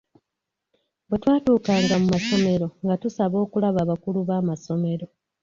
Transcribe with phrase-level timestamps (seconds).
[1.07, 5.05] Bwe twatuukanga mu masomero nga tusaba okulaba abakulu b’amasomero.